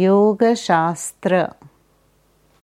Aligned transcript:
योगशास्त्र। 0.00 1.46